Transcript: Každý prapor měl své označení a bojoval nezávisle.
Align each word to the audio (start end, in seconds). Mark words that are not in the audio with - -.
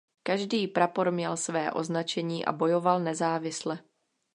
Každý 0.23 0.67
prapor 0.67 1.11
měl 1.11 1.37
své 1.37 1.71
označení 1.71 2.45
a 2.45 2.51
bojoval 2.51 2.99
nezávisle. 2.99 3.79